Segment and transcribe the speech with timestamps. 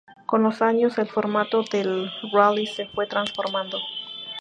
[0.25, 3.77] Con los años el formato del rally se fue transformando.